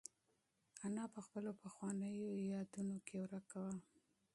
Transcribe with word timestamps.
انا 0.85 1.03
په 1.13 1.19
خپلو 1.25 1.51
پخوانیو 1.63 2.29
یادونو 2.53 2.97
کې 3.07 3.15
ورکه 3.23 3.57
وه. 3.65 3.75